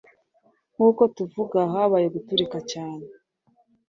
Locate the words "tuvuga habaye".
1.15-2.07